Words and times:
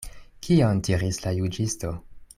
Kion 0.47 0.81
diris 0.87 1.21
la 1.27 1.37
juĝisto? 1.41 1.97